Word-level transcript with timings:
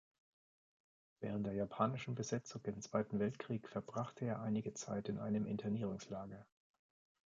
Während 1.19 1.45
der 1.45 1.53
japanischen 1.53 2.15
Besetzung 2.15 2.65
im 2.65 2.81
Zweiten 2.81 3.19
Weltkrieg 3.19 3.69
verbrachte 3.69 4.25
er 4.25 4.41
einige 4.41 4.73
Zeit 4.73 5.09
in 5.09 5.19
einem 5.19 5.45
Internierungslager. 5.45 6.43